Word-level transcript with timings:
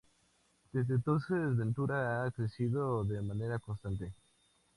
Desde 0.73 0.95
entonces, 0.95 1.55
Ventura 1.55 2.23
ha 2.23 2.31
crecido 2.31 3.03
de 3.03 3.21
manera 3.21 3.59
constante. 3.59 4.11